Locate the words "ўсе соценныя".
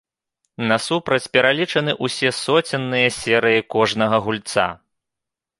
2.07-3.13